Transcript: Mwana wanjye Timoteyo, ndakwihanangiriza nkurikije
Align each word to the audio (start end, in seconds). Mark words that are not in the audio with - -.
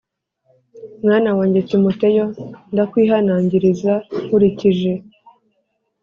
Mwana 1.03 1.29
wanjye 1.37 1.59
Timoteyo, 1.69 2.25
ndakwihanangiriza 2.73 3.93
nkurikije 4.23 4.93